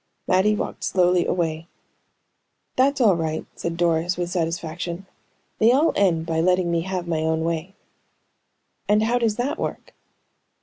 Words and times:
Mattie 0.27 0.55
walked 0.55 0.83
slowly 0.83 1.27
away. 1.27 1.67
"That's 2.75 2.99
all 2.99 3.15
right," 3.15 3.45
said 3.55 3.77
Doris, 3.77 4.17
with 4.17 4.31
satisfaction. 4.31 5.05
"They 5.59 5.71
all 5.71 5.93
end 5.95 6.25
by 6.25 6.41
letting 6.41 6.71
me 6.71 6.81
have 6.81 7.07
my 7.07 7.19
own 7.19 7.43
way." 7.43 7.75
"And 8.89 9.03
how 9.03 9.19
does 9.19 9.35
that 9.35 9.59
work?" 9.59 9.93